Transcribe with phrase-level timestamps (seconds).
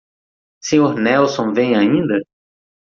[0.67, 0.95] Sr.
[1.05, 2.17] Nelson vem ainda?